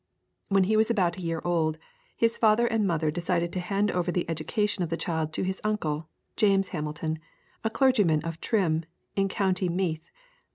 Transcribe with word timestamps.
When 0.47 0.63
he 0.63 0.75
was 0.75 0.89
about 0.89 1.17
a 1.19 1.21
year 1.21 1.43
old, 1.45 1.77
his 2.17 2.35
father 2.35 2.65
and 2.65 2.87
mother 2.87 3.11
decided 3.11 3.53
to 3.53 3.59
hand 3.59 3.91
over 3.91 4.11
the 4.11 4.27
education 4.27 4.81
of 4.81 4.89
the 4.89 4.97
child 4.97 5.31
to 5.33 5.43
his 5.43 5.61
uncle, 5.63 6.09
James 6.35 6.69
Hamilton, 6.69 7.19
a 7.63 7.69
clergyman 7.69 8.23
of 8.25 8.41
Trim, 8.41 8.85
in 9.15 9.27
County 9.29 9.69
Meath. 9.69 10.09